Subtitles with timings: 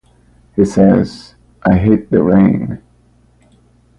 [0.55, 2.81] He says, I hate the rain.